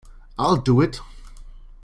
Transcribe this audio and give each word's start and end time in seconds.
I'll 0.39 0.57
do 0.57 0.81
it. 0.81 0.99